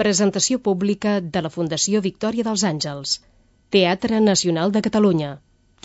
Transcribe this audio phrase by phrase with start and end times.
[0.00, 3.12] Presentació pública de la Fundació Victòria dels Àngels.
[3.76, 5.30] Teatre Nacional de Catalunya.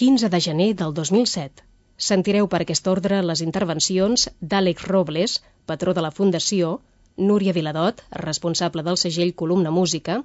[0.02, 1.64] 15 de gener del 2007.
[2.08, 6.74] Sentireu per aquest ordre les intervencions d'Àlex Robles, patró de la Fundació,
[7.30, 10.20] Núria Viladot, responsable del segell Columna Música,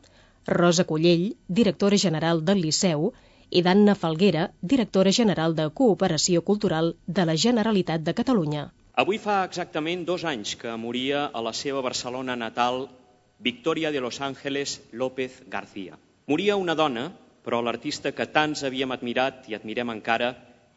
[0.51, 3.13] Rosa Collell, directora general del Liceu,
[3.51, 8.69] i d'Anna Falguera, directora general de Cooperació Cultural de la Generalitat de Catalunya.
[8.99, 12.89] Avui fa exactament dos anys que moria a la seva Barcelona natal
[13.39, 15.99] Victoria de Los Ángeles López García.
[16.27, 17.11] Moria una dona,
[17.45, 20.33] però l'artista que tants havíem admirat i admirem encara,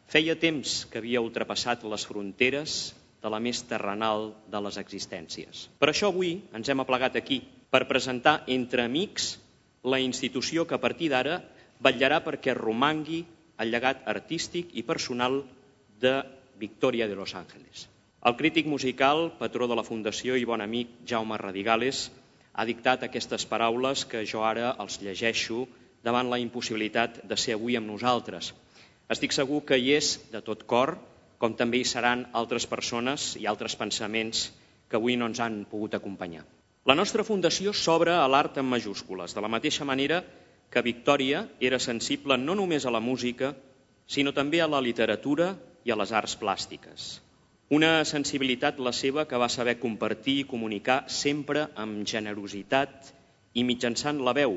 [0.06, 5.68] feia temps que havia ultrapassat les fronteres de la més terrenal de les existències.
[5.80, 9.36] Per això avui ens hem aplegat aquí, per presentar entre amics
[9.82, 11.40] la institució que a partir d'ara
[11.80, 13.24] vetllarà perquè romangui
[13.60, 15.42] el llegat artístic i personal
[16.00, 16.20] de
[16.60, 17.88] Victoria de Los Ángeles.
[18.24, 22.10] El crític musical, patró de la Fundació i bon amic Jaume Radigales,
[22.60, 25.62] ha dictat aquestes paraules que jo ara els llegeixo
[26.04, 28.50] davant la impossibilitat de ser avui amb nosaltres.
[29.14, 30.92] Estic segur que hi és de tot cor,
[31.40, 34.50] com també hi seran altres persones i altres pensaments
[34.90, 36.44] que avui no ens han pogut acompanyar.
[36.84, 40.20] La nostra fundació s'obre a l'art en majúscules, de la mateixa manera
[40.70, 43.54] que Victòria era sensible no només a la música,
[44.06, 47.08] sinó també a la literatura i a les arts plàstiques.
[47.70, 53.12] Una sensibilitat la seva que va saber compartir i comunicar sempre amb generositat
[53.54, 54.56] i mitjançant la veu,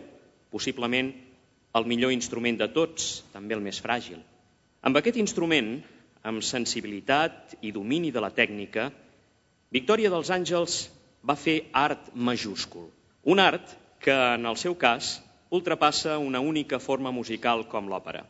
[0.49, 1.11] possiblement
[1.77, 4.17] el millor instrument de tots, també el més fràgil.
[4.81, 5.69] Amb aquest instrument,
[6.25, 8.87] amb sensibilitat i domini de la tècnica,
[9.77, 10.77] Victòria dels Àngels
[11.21, 12.89] va fer art majúscul.
[13.29, 15.19] Un art que, en el seu cas,
[15.53, 18.25] ultrapassa una única forma musical com l'òpera.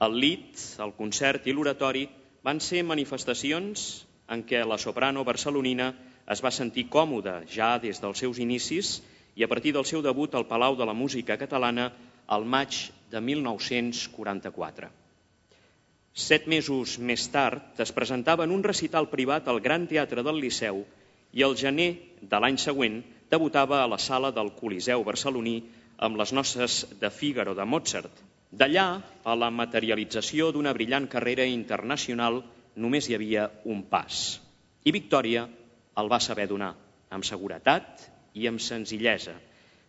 [0.00, 2.08] El lit, el concert i l'oratori
[2.48, 3.88] van ser manifestacions
[4.34, 5.88] en què la soprano barcelonina
[6.32, 8.92] es va sentir còmoda ja des dels seus inicis
[9.36, 11.90] i a partir del seu debut al Palau de la Música Catalana
[12.36, 12.78] al maig
[13.12, 14.88] de 1944.
[16.28, 20.82] Set mesos més tard es presentava en un recital privat al Gran Teatre del Liceu
[21.32, 21.90] i el gener
[22.32, 25.58] de l'any següent debutava a la sala del Coliseu barceloní
[26.08, 28.27] amb les noces de Fígaro de Mozart.
[28.50, 28.86] D'allà
[29.28, 32.40] a la materialització d'una brillant carrera internacional
[32.76, 34.38] només hi havia un pas.
[34.84, 35.44] I Victòria
[36.00, 36.72] el va saber donar,
[37.10, 39.34] amb seguretat i amb senzillesa,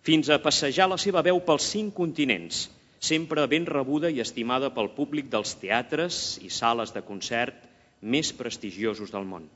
[0.03, 2.67] fins a passejar la seva veu pels cinc continents,
[2.99, 7.63] sempre ben rebuda i estimada pel públic dels teatres i sales de concert
[8.01, 9.47] més prestigiosos del món.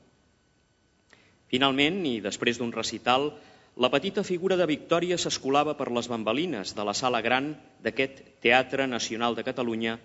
[1.52, 3.32] Finalment, i després d'un recital,
[3.76, 7.48] la petita figura de Victòria s'escolava per les bambalines de la sala gran
[7.82, 9.96] d'aquest Teatre Nacional de Catalunya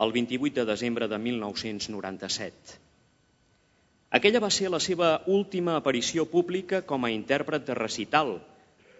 [0.00, 2.78] el 28 de desembre de 1997.
[4.16, 8.38] Aquella va ser la seva última aparició pública com a intèrpret de recital,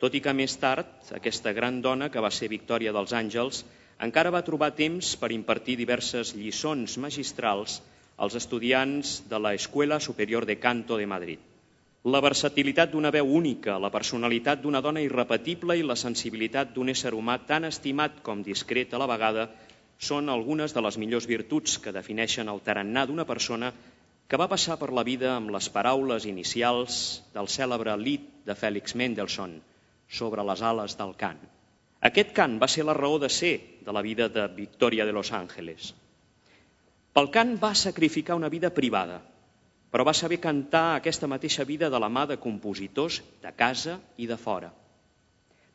[0.03, 3.65] tot i que més tard aquesta gran dona, que va ser Victòria dels Àngels,
[4.05, 7.81] encara va trobar temps per impartir diverses lliçons magistrals
[8.19, 11.48] als estudiants de la Superior de Canto de Madrid.
[12.09, 17.11] La versatilitat d'una veu única, la personalitat d'una dona irrepetible i la sensibilitat d'un ésser
[17.13, 19.45] humà tan estimat com discret a la vegada
[20.09, 23.73] són algunes de les millors virtuts que defineixen el tarannà d'una persona
[24.29, 26.99] que va passar per la vida amb les paraules inicials
[27.35, 29.59] del cèlebre lit de Félix Mendelssohn
[30.21, 31.41] sobre les ales del cant.
[32.11, 35.33] Aquest cant va ser la raó de ser de la vida de Victoria de Los
[35.33, 35.93] Ángeles.
[37.13, 39.21] Pel cant va sacrificar una vida privada,
[39.91, 44.27] però va saber cantar aquesta mateixa vida de la mà de compositors de casa i
[44.27, 44.73] de fora,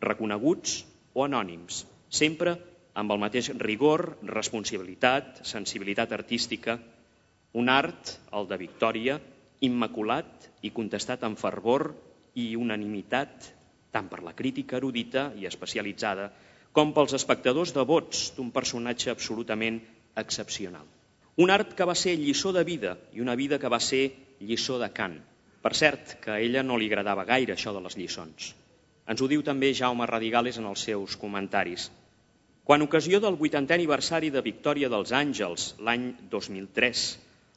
[0.01, 2.57] reconeguts o anònims, sempre
[2.93, 6.77] amb el mateix rigor, responsabilitat, sensibilitat artística,
[7.53, 9.19] un art, el de Victòria,
[9.65, 11.91] immaculat i contestat amb fervor
[12.35, 13.49] i unanimitat
[13.93, 16.31] tant per la crítica erudita i especialitzada
[16.73, 19.79] com pels espectadors devots d'un personatge absolutament
[20.17, 20.85] excepcional.
[21.35, 24.03] Un art que va ser lliçó de vida i una vida que va ser
[24.39, 25.15] lliçó de cant.
[25.65, 28.51] Per cert, que a ella no li agradava gaire això de les lliçons.
[29.09, 31.87] Ens ho diu també Jaume Radigales en els seus comentaris.
[32.63, 37.01] Quan ocasió del 80è aniversari de Victòria dels Àngels, l'any 2003,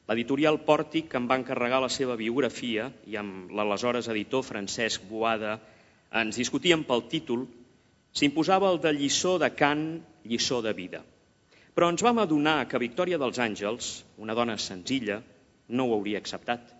[0.08, 5.58] l'editorial Pòrtic em va encarregar la seva biografia i amb l'aleshores editor Francesc Boada
[6.22, 7.44] ens discutíem pel títol,
[8.16, 9.86] s'imposava el de lliçó de cant,
[10.24, 11.04] lliçó de vida.
[11.76, 15.20] Però ens vam adonar que Victòria dels Àngels, una dona senzilla,
[15.68, 16.70] no ho hauria acceptat.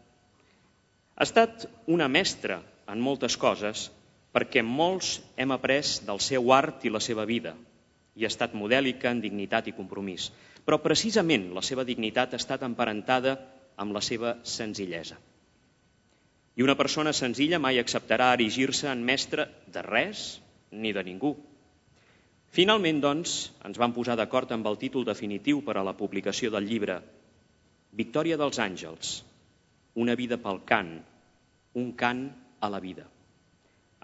[1.17, 3.91] Ha estat una mestra en moltes coses
[4.33, 7.53] perquè molts hem après del seu art i la seva vida
[8.17, 10.31] i ha estat modèlica en dignitat i compromís.
[10.65, 13.37] Però precisament la seva dignitat ha estat emparentada
[13.77, 15.19] amb la seva senzillesa.
[16.57, 20.41] I una persona senzilla mai acceptarà erigir-se en mestre de res
[20.73, 21.35] ni de ningú.
[22.55, 26.69] Finalment, doncs, ens vam posar d'acord amb el títol definitiu per a la publicació del
[26.69, 27.01] llibre
[27.97, 29.13] Victòria dels àngels,
[29.97, 30.99] una vida pel cant,
[31.81, 32.27] un cant
[32.61, 33.07] a la vida.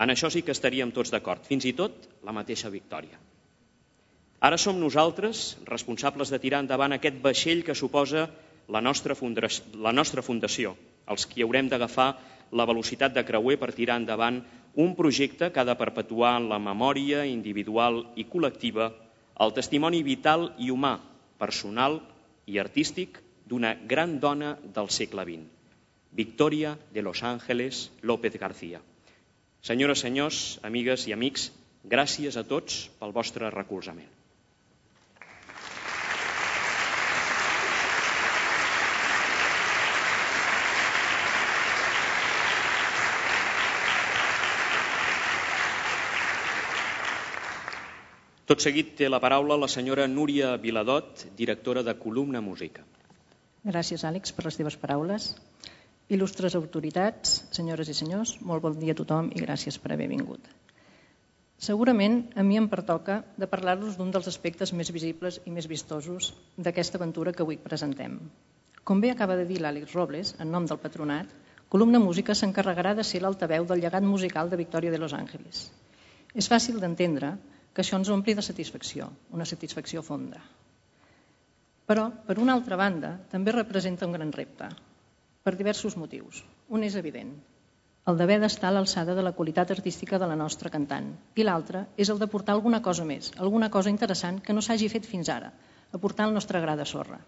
[0.00, 3.18] En això sí que estaríem tots d'acord, fins i tot la mateixa victòria.
[4.42, 8.24] Ara som nosaltres responsables de tirar endavant aquest vaixell que suposa
[8.68, 9.14] la nostra,
[9.76, 10.72] la nostra fundació,
[11.06, 12.08] els qui haurem d'agafar
[12.52, 14.40] la velocitat de creuer per tirar endavant
[14.74, 18.88] un projecte que ha de perpetuar en la memòria individual i col·lectiva
[19.44, 20.94] el testimoni vital i humà,
[21.38, 21.98] personal
[22.46, 25.44] i artístic d'una gran dona del segle XX,
[26.12, 28.80] Victoria de Los Ángeles López García.
[29.60, 31.50] Senyores, senyors, amigues i amics,
[31.84, 34.21] gràcies a tots pel vostre recolzament.
[48.52, 52.82] Tot seguit té la paraula la senyora Núria Viladot, directora de Columna Música.
[53.64, 55.28] Gràcies, Àlex, per les teves paraules.
[56.12, 60.50] Il·lustres autoritats, senyores i senyors, molt bon dia a tothom i gràcies per haver vingut.
[61.68, 66.34] Segurament a mi em pertoca de parlar-los d'un dels aspectes més visibles i més vistosos
[66.58, 68.18] d'aquesta aventura que avui presentem.
[68.84, 71.32] Com bé acaba de dir l'Àlex Robles, en nom del patronat,
[71.72, 75.70] Columna Música s'encarregarà de ser l'altaveu del llegat musical de Victòria de Los Ángeles.
[76.36, 77.32] És fàcil d'entendre
[77.72, 80.42] que això ens ompli de satisfacció, una satisfacció fonda.
[81.88, 84.68] Però, per una altra banda, també representa un gran repte,
[85.42, 86.44] per diversos motius.
[86.68, 87.32] Un és evident,
[88.10, 91.84] el d'haver d'estar a l'alçada de la qualitat artística de la nostra cantant, i l'altre
[92.04, 95.30] és el de portar alguna cosa més, alguna cosa interessant que no s'hagi fet fins
[95.30, 95.52] ara,
[95.98, 97.20] aportar el nostre gra de sorra.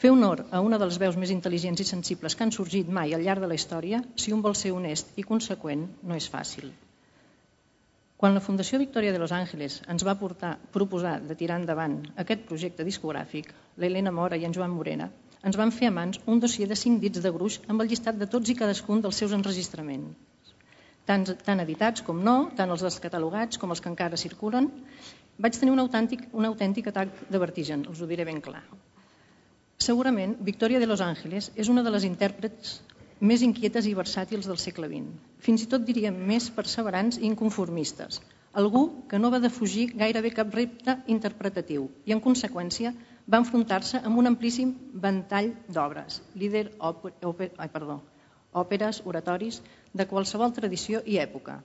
[0.00, 3.12] Fer honor a una de les veus més intel·ligents i sensibles que han sorgit mai
[3.12, 6.72] al llarg de la història, si un vol ser honest i conseqüent, no és fàcil.
[8.24, 12.46] Quan la Fundació Victòria de Los Ángeles ens va portar, proposar de tirar endavant aquest
[12.48, 13.50] projecte discogràfic,
[13.82, 15.10] l'Helena Mora i en Joan Morena,
[15.50, 18.16] ens van fer a mans un dossier de cinc dits de gruix amb el llistat
[18.22, 20.54] de tots i cadascun dels seus enregistraments.
[21.04, 24.70] Tant, tant editats com no, tant els descatalogats com els que encara circulen.
[25.36, 28.64] Vaig tenir un autèntic, un autèntic atac de vertigen, us ho diré ben clar.
[29.90, 32.78] Segurament, Victòria de Los Ángeles és una de les intèrprets
[33.30, 35.12] més inquietes i versàtils del segle XX.
[35.44, 38.20] Fins i tot diríem més perseverants i inconformistes.
[38.62, 42.92] Algú que no va defugir gairebé cap repte interpretatiu i, en conseqüència,
[43.26, 44.74] va enfrontar-se amb un amplíssim
[45.06, 46.66] ventall d'obres, líder
[47.76, 47.96] perdó,
[48.64, 49.62] òperes, oratoris,
[49.92, 51.56] de qualsevol tradició i època.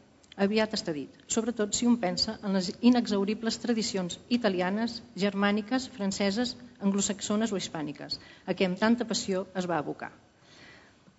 [0.47, 7.51] Aviat està dit, sobretot si un pensa en les inexauribles tradicions italianes, germàniques, franceses, anglosaxones
[7.51, 8.17] o hispàniques,
[8.47, 10.13] a què amb tanta passió es va abocar.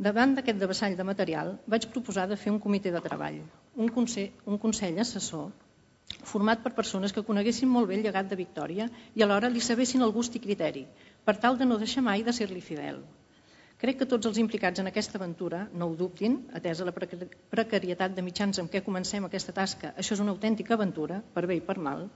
[0.01, 3.43] Davant d'aquest devessall de material, vaig proposar de fer un comitè de treball,
[3.77, 5.51] un consell, un consell assessor
[6.31, 10.03] format per persones que coneguessin molt bé el llegat de Victòria i alhora li sabessin
[10.07, 10.87] el gust i criteri,
[11.25, 13.03] per tal de no deixar mai de ser-li fidel.
[13.81, 18.25] Crec que tots els implicats en aquesta aventura no ho dubtin, atesa la precarietat de
[18.27, 21.79] mitjans amb què comencem aquesta tasca, això és una autèntica aventura, per bé i per
[21.91, 22.09] mal,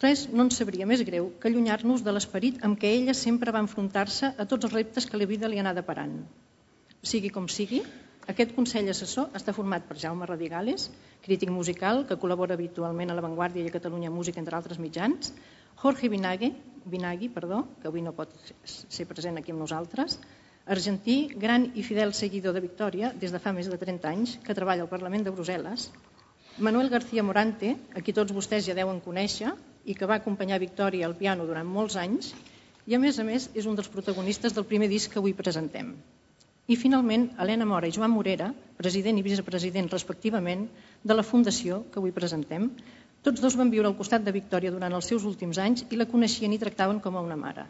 [0.00, 3.62] Res no ens sabria més greu que allunyar-nos de l'esperit amb què ella sempre va
[3.64, 6.18] enfrontar-se a tots els reptes que la vida li anà deparant.
[7.06, 7.78] Sigui com sigui,
[8.30, 10.88] aquest Consell Assessor està format per Jaume Radigales,
[11.22, 15.30] crític musical que col·labora habitualment a La Vanguardia i a Catalunya Música, entre altres mitjans,
[15.78, 16.50] Jorge Vinagui,
[16.84, 18.34] Vinagui perdó, que avui no pot
[18.66, 20.18] ser present aquí amb nosaltres,
[20.66, 24.58] argentí, gran i fidel seguidor de Victòria des de fa més de 30 anys, que
[24.58, 25.88] treballa al Parlament de Brussel·les,
[26.58, 29.54] Manuel García Morante, a qui tots vostès ja deuen conèixer
[29.86, 32.34] i que va acompanyar Victòria al piano durant molts anys,
[32.90, 35.94] i a més a més és un dels protagonistes del primer disc que avui presentem.
[36.68, 40.66] I finalment, Helena Mora i Joan Morera, president i vicepresident respectivament
[41.10, 42.66] de la Fundació que avui presentem,
[43.24, 46.06] tots dos van viure al costat de Victòria durant els seus últims anys i la
[46.10, 47.64] coneixien i tractaven com a una mare.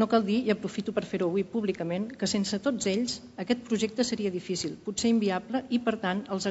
[0.00, 4.08] No cal dir, i aprofito per fer-ho avui públicament, que sense tots ells aquest projecte
[4.08, 6.48] seria difícil, potser inviable, i per tant els,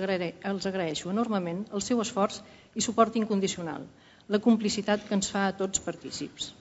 [0.54, 2.44] els agraeixo enormement el seu esforç
[2.78, 3.90] i suport incondicional,
[4.30, 6.54] la complicitat que ens fa a tots partícips.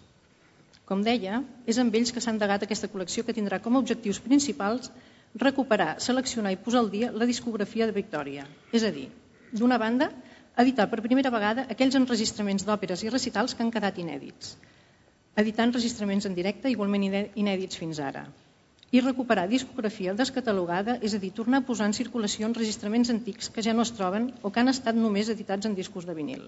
[0.90, 1.40] Com deia,
[1.72, 4.90] és amb ells que s'ha endegat aquesta col·lecció que tindrà com a objectius principals
[5.42, 8.44] recuperar, seleccionar i posar al dia la discografia de Victòria.
[8.72, 9.06] És a dir,
[9.52, 10.10] d'una banda,
[10.64, 14.56] editar per primera vegada aquells enregistraments d'òperes i recitals que han quedat inèdits,
[15.42, 18.26] editar enregistraments en directe igualment inèdits fins ara,
[18.92, 23.64] i recuperar discografia descatalogada, és a dir, tornar a posar en circulació enregistraments antics que
[23.64, 26.44] ja no es troben o que han estat només editats en discos de vinil.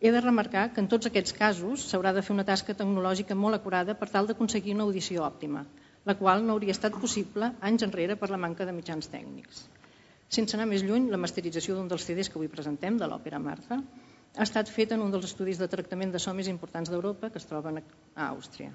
[0.00, 3.58] He de remarcar que en tots aquests casos s'haurà de fer una tasca tecnològica molt
[3.58, 5.66] acurada per tal d'aconseguir una audició òptima.
[6.08, 9.64] la qual no hauria estat possible anys enrere per la manca de mitjans tècnics.
[10.36, 13.80] Sense anar més lluny, la masterització d'un dels CDs que avui presentem, de l'òpera Martha,
[14.36, 17.40] ha estat feta en un dels estudis de tractament de so més importants d'Europa, que
[17.42, 18.70] es troben a Àustria.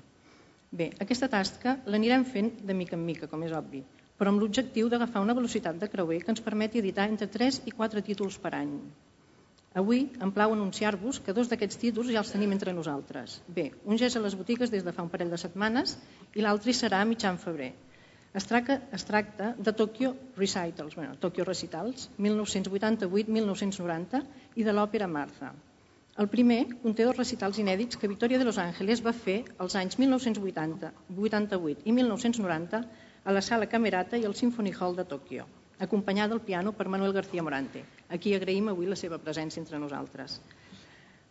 [0.72, 3.82] Bé, aquesta tasca l'anirem fent de mica en mica, com és obvi,
[4.20, 7.74] però amb l'objectiu d'agafar una velocitat de creuer que ens permeti editar entre 3 i
[7.79, 8.75] 4 títols per any.
[9.75, 13.41] Avui em plau anunciar-vos que dos d'aquests títols ja els tenim entre nosaltres.
[13.55, 15.98] Bé, un ja és a les botigues des de fa un parell de setmanes
[16.39, 17.74] i l'altre serà a mitjan febrer.
[18.39, 24.24] Es tracta, es tracta de Tokyo Recitals, bueno, Tokyo Recitals, 1988-1990
[24.55, 25.51] i de l'òpera Martha.
[26.24, 30.00] El primer conté dos recitals inèdits que Victoria de Los Ángeles va fer als anys
[30.00, 30.94] 1980,
[31.27, 32.84] 88 i 1990
[33.25, 35.44] a la Sala Camerata i al Symphony Hall de Tòquio,
[35.79, 37.84] acompanyada al piano per Manuel García Morante.
[38.10, 40.39] Aquí agraïm avui la seva presència entre nosaltres.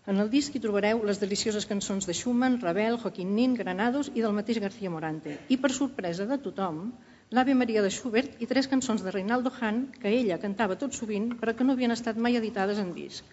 [0.06, 4.20] En el disc hi trobareu les delicioses cançons de Schumann, Ravel, Joaquín Nin, Granados i
[4.20, 5.38] del mateix García Morante.
[5.48, 6.82] I per sorpresa de tothom,
[7.30, 11.32] l'Ave Maria de Schubert i tres cançons de Reinaldo Hahn que ella cantava tot sovint
[11.40, 13.24] però que no havien estat mai editades en disc.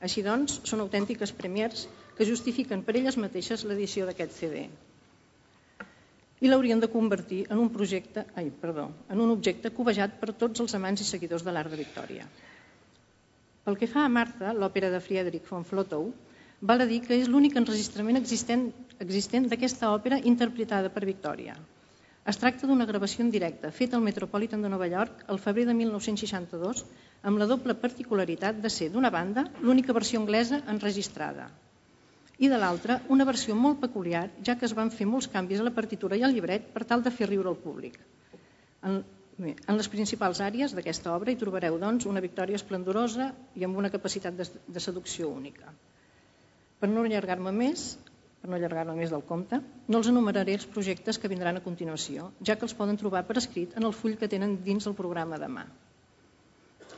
[0.00, 4.66] Així doncs, són autèntiques premiers que justifiquen per elles mateixes l'edició d'aquest CD
[6.42, 10.64] i l'haurien de convertir en un projecte, ai, perdó, en un objecte covejat per tots
[10.64, 12.26] els amants i seguidors de l'art de Victòria.
[13.62, 16.08] Pel que fa a Martha, l'òpera de Friedrich von Flotow,
[16.70, 18.66] val a dir que és l'únic enregistrament existent,
[18.98, 21.54] existent d'aquesta òpera interpretada per Victòria.
[22.26, 25.78] Es tracta d'una gravació en directe feta al Metropolitan de Nova York el febrer de
[25.78, 26.84] 1962
[27.22, 31.50] amb la doble particularitat de ser, d'una banda, l'única versió anglesa enregistrada,
[32.42, 35.66] i de l'altra una versió molt peculiar, ja que es van fer molts canvis a
[35.66, 37.98] la partitura i al llibret per tal de fer riure al públic.
[38.88, 38.96] En,
[39.38, 43.78] bé, en les principals àrees d'aquesta obra hi trobareu doncs, una victòria esplendorosa i amb
[43.78, 45.70] una capacitat de, de seducció única.
[46.82, 47.92] Per no allargar-me més,
[48.42, 52.32] per no allargar-me més del compte, no els enumeraré els projectes que vindran a continuació,
[52.42, 55.38] ja que els poden trobar per escrit en el full que tenen dins el programa
[55.38, 55.68] demà.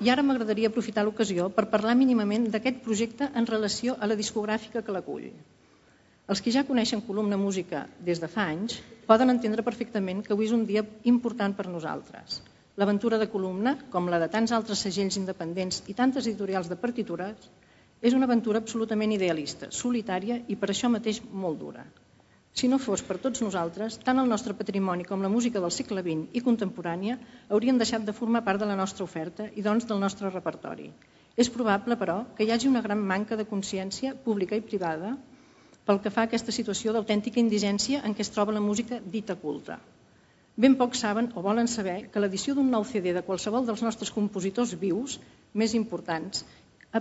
[0.03, 4.83] I ara m'agradaria aprofitar l'ocasió per parlar mínimament d'aquest projecte en relació a la discogràfica
[4.83, 5.29] que l'acull.
[6.33, 10.49] Els que ja coneixen Columna Música des de fa anys poden entendre perfectament que avui
[10.49, 10.83] és un dia
[11.13, 12.41] important per nosaltres.
[12.77, 17.51] L'aventura de Columna, com la de tants altres segells independents i tantes editorials de partitures,
[18.03, 21.85] és una aventura absolutament idealista, solitària i per això mateix molt dura.
[22.55, 26.05] Si no fos per tots nosaltres, tant el nostre patrimoni com la música del segle
[26.07, 27.17] XX i contemporània
[27.49, 30.87] haurien deixat de formar part de la nostra oferta i doncs del nostre repertori.
[31.35, 35.17] És probable, però, que hi hagi una gran manca de consciència pública i privada
[35.89, 39.35] pel que fa a aquesta situació d'autèntica indigència en què es troba la música dita
[39.43, 39.81] culta.
[40.55, 44.15] Ben pocs saben o volen saber que l'edició d'un nou CD de qualsevol dels nostres
[44.15, 45.19] compositors vius,
[45.53, 46.47] més importants,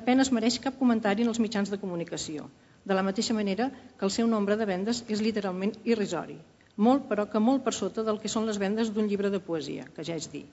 [0.02, 2.50] apenes mereix cap comentari en els mitjans de comunicació,
[2.86, 6.38] de la mateixa manera que el seu nombre de vendes és literalment irrisori,
[6.76, 9.88] molt però que molt per sota del que són les vendes d'un llibre de poesia,
[9.96, 10.46] que ja és dir.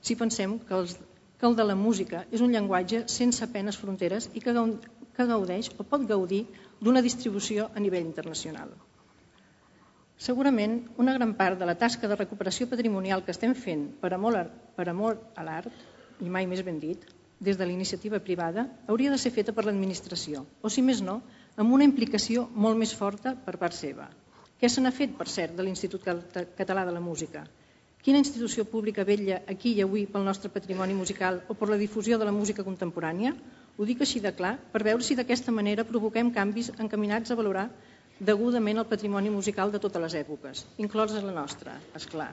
[0.00, 0.96] Si pensem que, els,
[1.38, 4.54] que el de la música és un llenguatge sense penes fronteres i que,
[5.16, 6.44] que gaudeix o pot gaudir
[6.80, 8.70] d'una distribució a nivell internacional.
[10.16, 14.38] Segurament, una gran part de la tasca de recuperació patrimonial que estem fent per amor,
[14.76, 15.72] per amor a l'art,
[16.24, 17.02] i mai més ben dit,
[17.38, 21.18] des de la iniciativa privada, hauria de ser feta per l'administració, o si més no,
[21.56, 24.06] amb una implicació molt més forta per part seva.
[24.60, 26.04] Què se n'ha fet, per cert, de l'Institut
[26.56, 27.44] Català de la Música?
[28.06, 32.18] Quina institució pública vella aquí i avui pel nostre patrimoni musical o per la difusió
[32.20, 33.32] de la música contemporània?
[33.76, 37.66] Ho dic així de clar per veure si d'aquesta manera provoquem canvis encaminats a valorar
[38.30, 42.30] degudament el patrimoni musical de totes les èpoques, inclosa la nostra, és clar,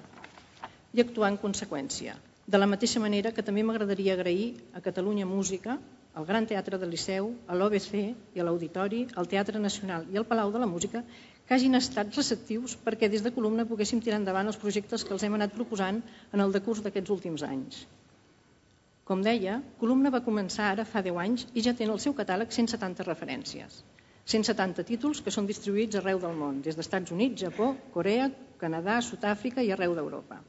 [0.93, 2.15] i actuar en conseqüència.
[2.47, 5.79] De la mateixa manera que també m'agradaria agrair a Catalunya Música
[6.13, 7.93] al Gran Teatre del Liceu, a l'OBC
[8.35, 11.01] i a l'Auditori, al Teatre Nacional i al Palau de la Música,
[11.47, 15.25] que hagin estat receptius perquè des de Columna poguéssim tirar endavant els projectes que els
[15.25, 17.81] hem anat proposant en el decurs d'aquests últims anys.
[19.09, 22.13] Com deia, Columna va començar ara fa 10 anys i ja té en el seu
[22.21, 23.81] catàleg 170 referències.
[24.31, 28.29] 170 títols que són distribuïts arreu del món, des dels Estats Units, Japó, Corea,
[28.61, 30.39] Canadà, Sud-àfrica i arreu d'Europa.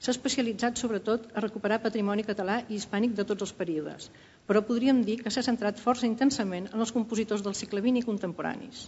[0.00, 4.06] S'ha especialitzat sobretot a recuperar patrimoni català i hispànic de tots els períodes,
[4.48, 8.06] però podríem dir que s'ha centrat força intensament en els compositors del segle XX i
[8.06, 8.84] contemporanis.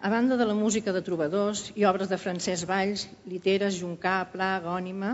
[0.00, 4.50] A banda de la música de trobadors i obres de Francesc Valls, Literes, Juncà, Pla,
[4.66, 5.12] Gònima,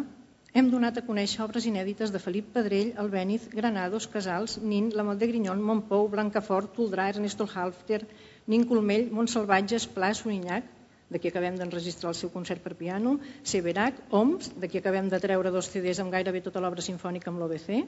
[0.60, 5.20] hem donat a conèixer obres inèdites de Felip Pedrell, Albéniz, Granados, Casals, Nin, La Mal
[5.22, 8.04] de Grinyon, Montpou, Blancafort, Toldrà, Ernesto Halfter,
[8.46, 10.68] Nin Colmell, Montsalvatges, Pla, Soninyac,
[11.14, 13.16] d'aquí acabem d'enregistrar el seu concert per piano,
[13.46, 17.80] Severac, Oms, d'aquí acabem de treure dos CDs amb gairebé tota l'obra sinfònica amb l'OBC,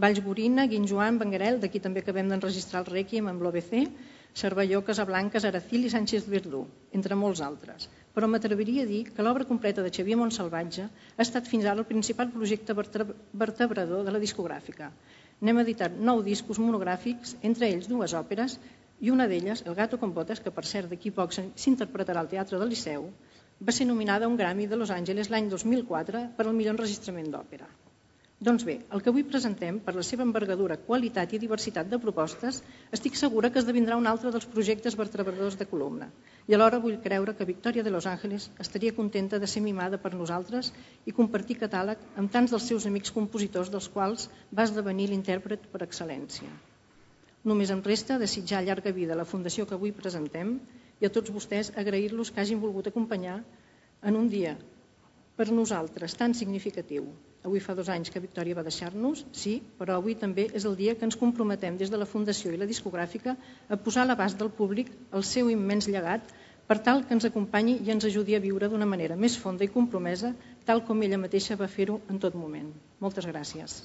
[0.00, 3.84] Valls Borina, Guinjoan, Benguerel, d'aquí també acabem d'enregistrar el Requiem amb l'OBC,
[4.34, 7.86] Cervelló, Casablanca, Aracil i Sánchez Verdú, entre molts altres.
[8.14, 11.88] però m'atreviria a dir que l'obra completa de Xavier Montsalvatge ha estat fins ara el
[11.88, 14.92] principal projecte vertebrador de la discogràfica.
[15.42, 18.54] N'hem editat nou discos monogràfics, entre ells dues òperes,
[19.04, 22.60] i una d'elles, El gato con botes, que per cert d'aquí poc s'interpretarà al Teatre
[22.60, 23.08] del Liceu,
[23.68, 27.28] va ser nominada a un Grammy de Los Angeles l'any 2004 per al millor enregistrament
[27.34, 27.68] d'òpera.
[28.48, 32.62] Doncs bé, el que avui presentem, per la seva envergadura, qualitat i diversitat de propostes,
[32.98, 36.10] estic segura que esdevindrà un altre dels projectes vertebradors de columna.
[36.48, 40.12] I alhora vull creure que Victòria de Los Ángeles estaria contenta de ser mimada per
[40.18, 40.74] nosaltres
[41.06, 45.84] i compartir catàleg amb tants dels seus amics compositors dels quals va esdevenir l'intèrpret per
[45.88, 46.52] excel·lència.
[47.44, 50.56] Només em resta desitjar llarga vida a la fundació que avui presentem
[51.00, 53.42] i a tots vostès agrair-los que hagin volgut acompanyar
[54.02, 54.56] en un dia
[55.36, 57.12] per nosaltres tan significatiu
[57.44, 60.94] Avui fa dos anys que Victòria va deixar-nos, sí, però avui també és el dia
[60.96, 63.34] que ens comprometem des de la Fundació i la discogràfica
[63.68, 66.32] a posar a l'abast del públic el seu immens llegat
[66.70, 69.72] per tal que ens acompanyi i ens ajudi a viure d'una manera més fonda i
[69.76, 70.32] compromesa,
[70.64, 72.72] tal com ella mateixa va fer-ho en tot moment.
[73.04, 73.82] Moltes gràcies.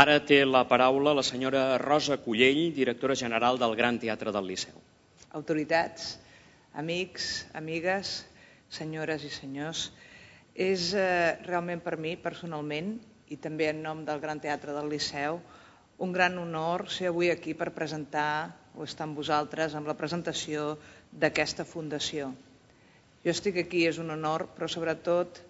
[0.00, 4.78] Ara té la paraula la senyora Rosa Cullell, directora general del Gran Teatre del Liceu.
[5.36, 6.14] Autoritats,
[6.72, 7.26] amics,
[7.60, 8.12] amigues,
[8.72, 9.90] senyores i senyors,
[10.54, 12.94] és eh, realment per mi, personalment,
[13.28, 15.42] i també en nom del Gran Teatre del Liceu,
[16.00, 20.78] un gran honor ser avui aquí per presentar, o estar amb vosaltres, amb la presentació
[21.12, 22.32] d'aquesta fundació.
[23.20, 25.42] Jo estic aquí, és un honor, però sobretot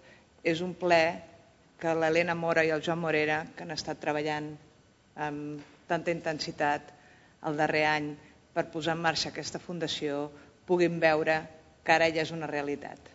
[0.43, 1.05] és un ple
[1.81, 4.51] que l'Helena Mora i el Joan Morera, que han estat treballant
[5.27, 6.91] amb tanta intensitat
[7.49, 8.11] el darrer any
[8.53, 10.27] per posar en marxa aquesta fundació,
[10.69, 11.39] puguin veure
[11.83, 13.09] que ara ja és una realitat.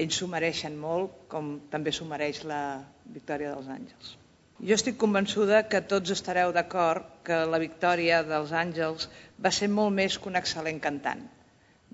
[0.00, 2.62] Ells s'ho mereixen molt, com també s'ho mereix la
[3.04, 4.16] Victòria dels Àngels.
[4.60, 9.08] Jo estic convençuda que tots estareu d'acord que la Victòria dels Àngels
[9.44, 11.22] va ser molt més que un excel·lent cantant.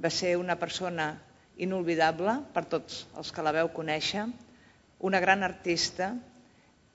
[0.02, 1.12] Va ser una persona
[1.66, 4.26] inolvidable per tots els que la veu conèixer,
[4.98, 6.14] una gran artista,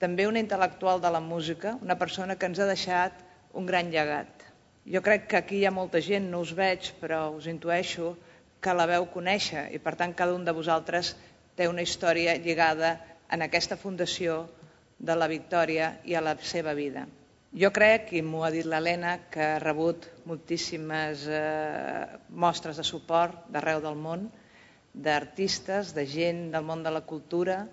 [0.02, 3.20] també una intel·lectual de la música, una persona que ens ha deixat
[3.54, 4.48] un gran llegat.
[4.90, 8.16] Jo crec que aquí hi ha molta gent, no us veig, però us intueixo
[8.62, 11.16] que la veu conèixer i per tant cada un de vosaltres
[11.58, 12.96] té una història lligada
[13.30, 14.48] en aquesta fundació
[14.98, 17.06] de la Victòria i a la seva vida.
[17.52, 23.50] Jo crec, i m'ho ha dit l'Helena, que ha rebut moltíssimes eh, mostres de suport
[23.52, 24.30] d'arreu del món,
[24.94, 27.66] d'artistes, de gent del món de la cultura,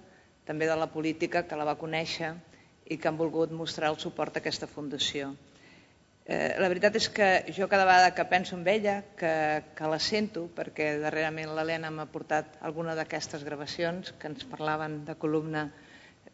[0.48, 2.32] també de la política que la va conèixer
[2.88, 5.34] i que han volgut mostrar el suport a aquesta fundació.
[6.28, 9.32] Eh, la veritat és que jo cada vegada que penso en ella, que,
[9.76, 15.16] que la sento, perquè darrerament l'Helena m'ha portat alguna d'aquestes gravacions que ens parlaven de
[15.20, 15.68] columna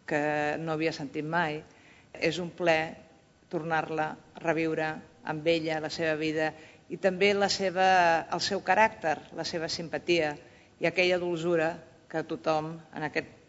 [0.07, 0.23] que
[0.59, 1.61] no havia sentit mai,
[2.15, 2.79] és un ple
[3.51, 4.91] tornar-la a reviure
[5.31, 6.51] amb ella, la seva vida
[6.91, 7.87] i també la seva,
[8.35, 10.35] el seu caràcter, la seva simpatia
[10.83, 11.71] i aquella dolçura
[12.11, 13.44] que tothom en aquest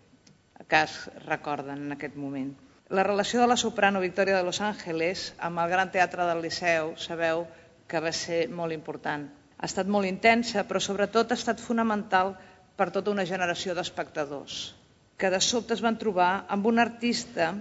[0.68, 2.54] cas recorden en aquest moment.
[2.90, 6.94] La relació de la soprano Victòria de Los Ángeles amb el Gran Teatre del Liceu
[7.02, 7.48] sabeu
[7.90, 9.26] que va ser molt important.
[9.58, 12.36] Ha estat molt intensa, però sobretot ha estat fonamental
[12.78, 14.76] per tota una generació d'espectadors,
[15.18, 17.54] que de sobte es van trobar amb un artista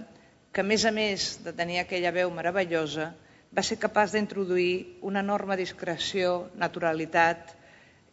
[0.51, 3.11] que, a més a més de tenir aquella veu meravellosa,
[3.55, 7.55] va ser capaç d'introduir una enorme discreció, naturalitat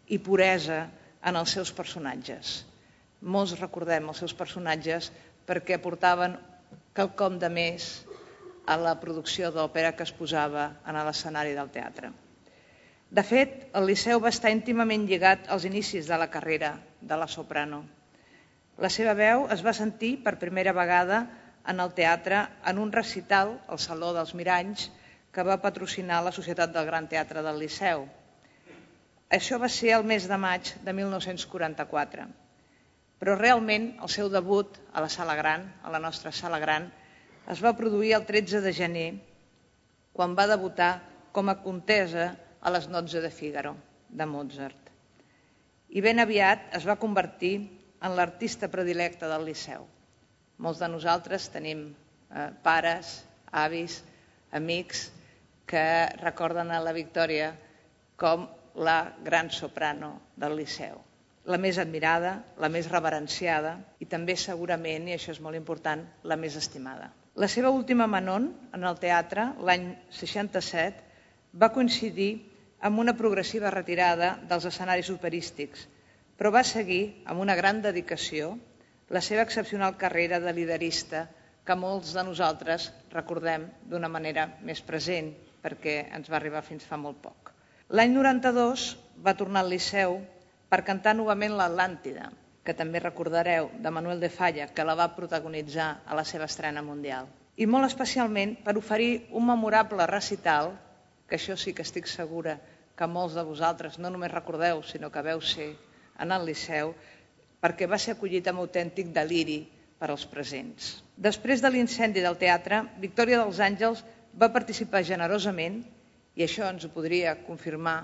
[0.09, 0.87] i puresa
[1.23, 2.61] en els seus personatges
[3.23, 5.11] molts recordem els seus personatges
[5.47, 6.35] perquè aportaven
[6.97, 7.87] quelcom de més
[8.67, 12.13] a la producció d'òpera que es posava en l'escenari del teatre.
[13.13, 17.29] De fet, el Liceu va estar íntimament lligat als inicis de la carrera de la
[17.29, 17.83] soprano.
[18.79, 21.27] La seva veu es va sentir per primera vegada
[21.69, 24.89] en el teatre en un recital al Saló dels Miranys
[25.33, 28.07] que va patrocinar la Societat del Gran Teatre del Liceu.
[29.33, 32.42] Això va ser el mes de maig de 1944
[33.23, 36.89] però realment el seu debut a la sala gran, a la nostra sala gran,
[37.53, 39.11] es va produir el 13 de gener,
[40.11, 40.89] quan va debutar
[41.31, 43.77] com a contesa a les Notze de Figaro,
[44.11, 44.91] de Mozart.
[45.95, 47.53] I ben aviat es va convertir
[48.03, 49.87] en l'artista predilecte del Liceu.
[50.59, 53.21] Molts de nosaltres tenim eh, pares,
[53.53, 54.01] avis,
[54.51, 55.07] amics
[55.71, 55.87] que
[56.19, 57.55] recorden a la Victòria
[58.19, 60.99] com la gran soprano del Liceu
[61.45, 66.39] la més admirada, la més reverenciada i també segurament, i això és molt important, la
[66.39, 67.11] més estimada.
[67.35, 71.03] La seva última Manon en el teatre, l'any 67,
[71.59, 72.31] va coincidir
[72.83, 75.87] amb una progressiva retirada dels escenaris operístics,
[76.37, 78.57] però va seguir amb una gran dedicació
[79.13, 81.27] la seva excepcional carrera de liderista
[81.67, 85.31] que molts de nosaltres recordem d'una manera més present
[85.63, 87.53] perquè ens va arribar fins fa molt poc.
[87.93, 88.87] L'any 92
[89.23, 90.17] va tornar al Liceu
[90.73, 92.31] per cantar novament l'Atlàntida,
[92.65, 96.81] que també recordareu, de Manuel de Falla, que la va protagonitzar a la seva estrena
[96.81, 97.27] mundial.
[97.61, 100.71] I molt especialment per oferir un memorable recital,
[101.29, 102.57] que això sí que estic segura
[102.97, 105.75] que molts de vosaltres no només recordeu, sinó que veu ser
[106.25, 106.95] en el Liceu,
[107.61, 109.59] perquè va ser acollit amb autèntic deliri
[110.01, 111.03] per als presents.
[111.17, 114.01] Després de l'incendi del teatre, Victòria dels Àngels
[114.41, 115.83] va participar generosament,
[116.33, 117.99] i això ens ho podria confirmar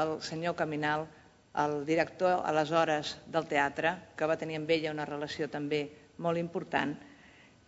[0.00, 1.04] el senyor Caminal,
[1.64, 5.86] el director aleshores del teatre, que va tenir amb ella una relació també
[6.18, 6.94] molt important,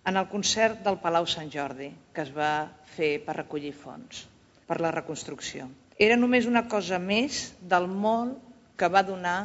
[0.09, 4.27] en el concert del Palau Sant Jordi, que es va fer per recollir fons
[4.69, 5.67] per la reconstrucció.
[5.99, 8.37] Era només una cosa més del molt
[8.79, 9.39] que va donar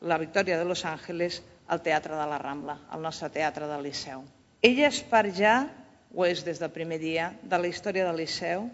[0.00, 4.22] la Victòria de Los Ángeles al Teatre de la Rambla, al nostre teatre del Liceu.
[4.62, 5.56] Ella és part ja,
[6.14, 8.68] ho és des del primer dia, de la història del Liceu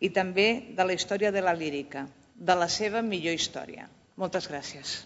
[0.00, 3.90] i també de la història de la lírica, de la seva millor història.
[4.20, 4.98] Moltes gràcies.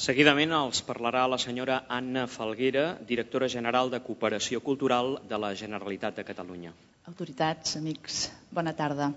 [0.00, 6.16] Seguidament els parlarà la senyora Anna Falguera, directora general de Cooperació Cultural de la Generalitat
[6.18, 6.72] de Catalunya.
[7.12, 9.12] Autoritats, amics, bona tarda.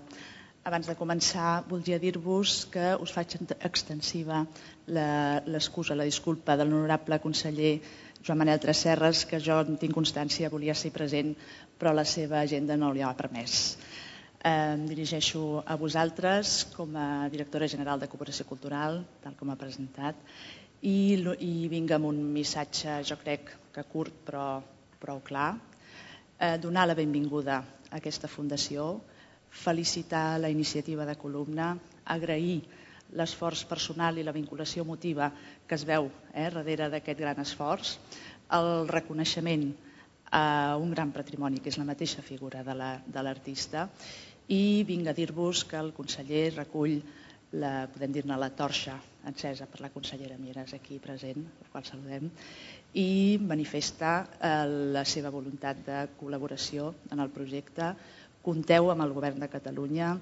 [0.64, 3.34] Abans de començar, voldria dir-vos que us faig
[3.68, 4.38] extensiva
[4.88, 7.74] l'excusa, la, la disculpa de l'honorable conseller
[8.24, 11.34] Joan Manel Tresserres, que jo en tinc constància, volia ser present,
[11.76, 13.76] però la seva agenda no li ha permès.
[14.40, 20.16] Em dirigeixo a vosaltres com a directora general de Cooperació Cultural, tal com ha presentat,
[20.80, 24.48] i, i vinc amb un missatge, jo crec que curt però
[25.04, 25.58] prou clar,
[26.40, 28.94] eh, donar la benvinguda a aquesta fundació,
[29.54, 31.72] felicitar la iniciativa de columna,
[32.04, 32.60] agrair
[33.14, 35.30] l'esforç personal i la vinculació emotiva
[35.68, 37.96] que es veu eh, darrere d'aquest gran esforç,
[38.50, 39.68] el reconeixement
[40.34, 45.14] a un gran patrimoni, que és la mateixa figura de l'artista, la, i vinc a
[45.16, 46.98] dir-vos que el conseller recull
[47.56, 52.28] la, podem dir-ne la torxa encesa per la consellera Mieres aquí present, per qual saludem,
[53.00, 57.94] i manifesta eh, la seva voluntat de col·laboració en el projecte.
[58.44, 60.14] Compteu amb el govern de Catalunya,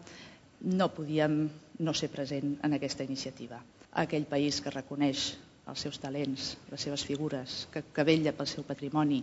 [0.63, 1.49] no podíem
[1.83, 3.59] no ser present en aquesta iniciativa.
[4.03, 5.33] Aquell país que reconeix
[5.71, 9.23] els seus talents, les seves figures, que, que vella pel seu patrimoni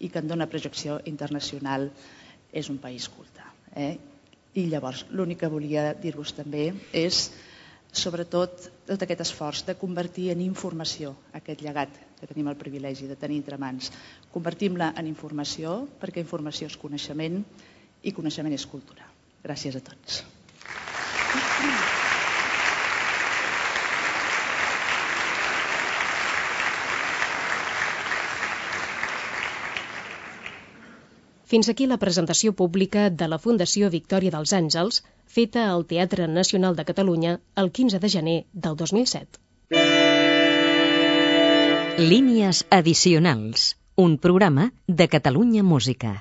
[0.00, 1.88] i que en dona projecció internacional,
[2.52, 3.44] és un país culte.
[3.76, 3.94] Eh?
[4.56, 7.28] I llavors l'únic que volia dir-vos també és
[7.92, 13.16] sobretot tot aquest esforç de convertir en informació aquest llegat que tenim el privilegi de
[13.16, 13.92] tenir entre mans.
[14.32, 17.42] Convertim-la en informació perquè informació és coneixement
[18.02, 19.06] i coneixement és cultura.
[19.44, 20.22] Gràcies a tots.
[31.48, 34.98] Fins aquí la presentació pública de la Fundació Victòria dels Àngels,
[35.36, 39.40] feta al Teatre Nacional de Catalunya el 15 de gener del 2007.
[41.98, 46.12] Línies addicionals, un programa de Catalunya Música.